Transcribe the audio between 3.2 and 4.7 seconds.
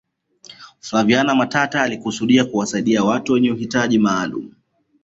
wenye uhitaji maalum